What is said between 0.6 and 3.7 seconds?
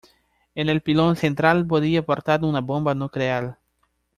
el pilón central podía portar una bomba nuclear.